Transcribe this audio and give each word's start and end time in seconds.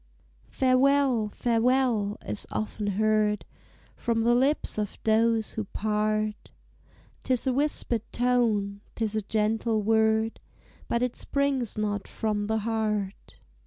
"Farewell! 0.49 1.29
farewell!" 1.29 2.17
is 2.25 2.47
often 2.49 2.87
heard 2.87 3.45
From 3.95 4.21
the 4.23 4.33
lips 4.33 4.79
of 4.79 4.97
those 5.03 5.51
who 5.53 5.65
part: 5.65 6.49
'Tis 7.23 7.45
a 7.45 7.53
whispered 7.53 8.01
tone, 8.11 8.81
'tis 8.95 9.15
a 9.15 9.21
gentle 9.21 9.83
word, 9.83 10.39
But 10.87 11.03
it 11.03 11.15
springs 11.15 11.77
not 11.77 12.07
from 12.07 12.47
the 12.47 12.57
heart. 12.57 13.37